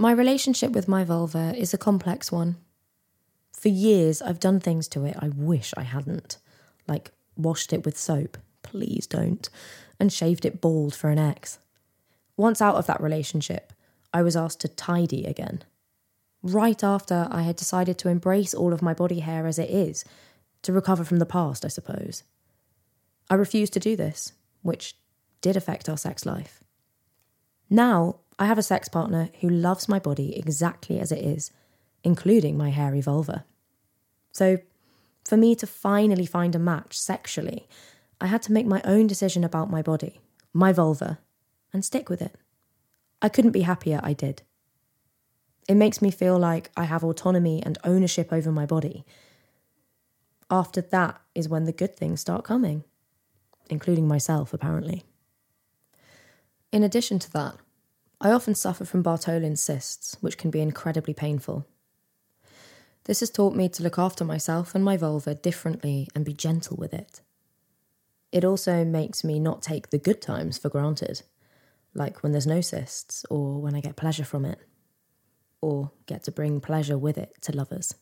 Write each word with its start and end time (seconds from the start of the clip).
My 0.00 0.12
relationship 0.12 0.72
with 0.72 0.88
my 0.88 1.04
vulva 1.04 1.54
is 1.54 1.74
a 1.74 1.76
complex 1.76 2.32
one. 2.32 2.56
For 3.52 3.68
years, 3.68 4.22
I've 4.22 4.40
done 4.40 4.58
things 4.58 4.88
to 4.88 5.04
it 5.04 5.14
I 5.18 5.28
wish 5.28 5.74
I 5.76 5.82
hadn't, 5.82 6.38
like 6.88 7.10
washed 7.36 7.70
it 7.74 7.84
with 7.84 7.98
soap, 7.98 8.38
please 8.62 9.06
don't, 9.06 9.46
and 9.98 10.10
shaved 10.10 10.46
it 10.46 10.62
bald 10.62 10.94
for 10.94 11.10
an 11.10 11.18
ex. 11.18 11.58
Once 12.38 12.62
out 12.62 12.76
of 12.76 12.86
that 12.86 13.02
relationship, 13.02 13.74
I 14.10 14.22
was 14.22 14.36
asked 14.36 14.62
to 14.62 14.68
tidy 14.68 15.26
again. 15.26 15.64
Right 16.42 16.82
after 16.82 17.28
I 17.30 17.42
had 17.42 17.56
decided 17.56 17.98
to 17.98 18.08
embrace 18.08 18.54
all 18.54 18.72
of 18.72 18.80
my 18.80 18.94
body 18.94 19.20
hair 19.20 19.46
as 19.46 19.58
it 19.58 19.68
is, 19.68 20.02
to 20.62 20.72
recover 20.72 21.04
from 21.04 21.18
the 21.18 21.26
past, 21.26 21.62
I 21.62 21.68
suppose. 21.68 22.22
I 23.28 23.34
refused 23.34 23.74
to 23.74 23.80
do 23.80 23.96
this, 23.96 24.32
which 24.62 24.96
did 25.42 25.58
affect 25.58 25.90
our 25.90 25.98
sex 25.98 26.24
life. 26.24 26.64
Now, 27.68 28.19
I 28.40 28.46
have 28.46 28.56
a 28.56 28.62
sex 28.62 28.88
partner 28.88 29.28
who 29.42 29.50
loves 29.50 29.86
my 29.86 29.98
body 29.98 30.34
exactly 30.34 30.98
as 30.98 31.12
it 31.12 31.22
is, 31.22 31.50
including 32.02 32.56
my 32.56 32.70
hairy 32.70 33.02
vulva. 33.02 33.44
So, 34.32 34.58
for 35.26 35.36
me 35.36 35.54
to 35.56 35.66
finally 35.66 36.24
find 36.24 36.54
a 36.54 36.58
match 36.58 36.98
sexually, 36.98 37.68
I 38.18 38.28
had 38.28 38.40
to 38.42 38.52
make 38.52 38.66
my 38.66 38.80
own 38.84 39.06
decision 39.06 39.44
about 39.44 39.70
my 39.70 39.82
body, 39.82 40.22
my 40.54 40.72
vulva, 40.72 41.18
and 41.70 41.84
stick 41.84 42.08
with 42.08 42.22
it. 42.22 42.34
I 43.20 43.28
couldn't 43.28 43.50
be 43.50 43.60
happier 43.60 44.00
I 44.02 44.14
did. 44.14 44.40
It 45.68 45.74
makes 45.74 46.00
me 46.00 46.10
feel 46.10 46.38
like 46.38 46.70
I 46.78 46.84
have 46.84 47.04
autonomy 47.04 47.62
and 47.62 47.76
ownership 47.84 48.32
over 48.32 48.50
my 48.50 48.64
body. 48.64 49.04
After 50.50 50.80
that 50.80 51.20
is 51.34 51.48
when 51.48 51.64
the 51.64 51.72
good 51.72 51.94
things 51.94 52.22
start 52.22 52.44
coming, 52.44 52.84
including 53.68 54.08
myself, 54.08 54.54
apparently. 54.54 55.04
In 56.72 56.82
addition 56.82 57.18
to 57.18 57.32
that, 57.32 57.56
I 58.20 58.30
often 58.30 58.54
suffer 58.54 58.84
from 58.84 59.02
Bartholin 59.02 59.56
cysts, 59.56 60.16
which 60.20 60.36
can 60.36 60.50
be 60.50 60.60
incredibly 60.60 61.14
painful. 61.14 61.66
This 63.04 63.20
has 63.20 63.30
taught 63.30 63.56
me 63.56 63.68
to 63.70 63.82
look 63.82 63.98
after 63.98 64.24
myself 64.24 64.74
and 64.74 64.84
my 64.84 64.98
vulva 64.98 65.34
differently 65.34 66.06
and 66.14 66.24
be 66.24 66.34
gentle 66.34 66.76
with 66.76 66.92
it. 66.92 67.22
It 68.30 68.44
also 68.44 68.84
makes 68.84 69.24
me 69.24 69.40
not 69.40 69.62
take 69.62 69.88
the 69.88 69.98
good 69.98 70.20
times 70.20 70.58
for 70.58 70.68
granted, 70.68 71.22
like 71.94 72.22
when 72.22 72.32
there's 72.32 72.46
no 72.46 72.60
cysts 72.60 73.24
or 73.30 73.58
when 73.58 73.74
I 73.74 73.80
get 73.80 73.96
pleasure 73.96 74.24
from 74.24 74.44
it, 74.44 74.58
or 75.62 75.90
get 76.06 76.24
to 76.24 76.30
bring 76.30 76.60
pleasure 76.60 76.98
with 76.98 77.16
it 77.16 77.34
to 77.42 77.56
lovers. 77.56 77.94